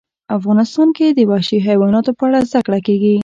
افغانستان 0.37 0.87
کې 0.97 1.07
د 1.09 1.19
وحشي 1.29 1.57
حیواناتو 1.67 2.11
په 2.17 2.23
اړه 2.27 2.39
زده 2.49 2.59
کړه 2.65 2.79
کېږي. 2.87 3.15